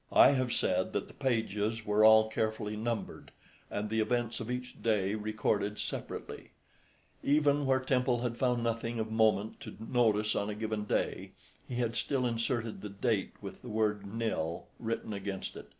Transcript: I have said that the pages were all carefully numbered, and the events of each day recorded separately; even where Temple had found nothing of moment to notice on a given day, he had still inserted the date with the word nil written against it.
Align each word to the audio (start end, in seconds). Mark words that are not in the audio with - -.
I 0.11 0.31
have 0.31 0.51
said 0.51 0.93
that 0.93 1.07
the 1.07 1.13
pages 1.13 1.85
were 1.85 2.03
all 2.03 2.27
carefully 2.27 2.75
numbered, 2.75 3.29
and 3.69 3.87
the 3.87 3.99
events 3.99 4.39
of 4.39 4.49
each 4.49 4.81
day 4.81 5.13
recorded 5.13 5.77
separately; 5.77 6.53
even 7.21 7.67
where 7.67 7.79
Temple 7.79 8.21
had 8.23 8.35
found 8.35 8.63
nothing 8.63 8.97
of 8.99 9.11
moment 9.11 9.59
to 9.59 9.77
notice 9.79 10.35
on 10.35 10.49
a 10.49 10.55
given 10.55 10.85
day, 10.85 11.33
he 11.67 11.75
had 11.75 11.95
still 11.95 12.25
inserted 12.25 12.81
the 12.81 12.89
date 12.89 13.33
with 13.41 13.61
the 13.61 13.69
word 13.69 14.07
nil 14.11 14.65
written 14.79 15.13
against 15.13 15.55
it. 15.55 15.67